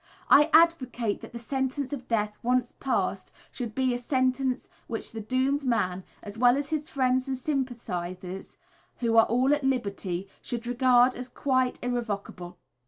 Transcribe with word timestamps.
I 0.31 0.49
advocate 0.51 1.21
that 1.21 1.31
the 1.31 1.37
sentence 1.37 1.93
of 1.93 2.07
death, 2.07 2.39
once 2.41 2.71
passed, 2.79 3.29
should 3.51 3.75
be 3.75 3.93
a 3.93 3.99
sentence 3.99 4.67
which 4.87 5.11
the 5.11 5.21
doomed 5.21 5.63
man, 5.63 6.03
as 6.23 6.39
well 6.39 6.57
as 6.57 6.71
his 6.71 6.89
friends 6.89 7.27
and 7.27 7.37
sympathisers 7.37 8.57
who 8.97 9.15
are 9.15 9.27
still 9.27 9.53
at 9.53 9.63
liberty, 9.63 10.27
should 10.41 10.65
regard 10.65 11.13
as 11.13 11.29
quite 11.29 11.77
irrevocable. 11.83 12.57